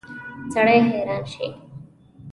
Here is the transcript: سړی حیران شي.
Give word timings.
سړی 0.53 0.77
حیران 0.87 1.23
شي. 1.31 1.47